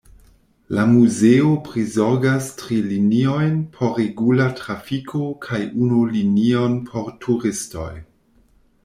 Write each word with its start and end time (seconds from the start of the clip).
La 0.75 0.83
muzeo 0.91 1.49
prizorgas 1.65 2.47
tri 2.61 2.79
liniojn 2.93 3.53
por 3.75 3.93
regula 3.99 4.47
trafiko 4.61 5.21
kaj 5.45 5.61
unu 5.85 6.01
linion 6.17 6.79
por 6.89 7.13
turistoj. 7.27 7.93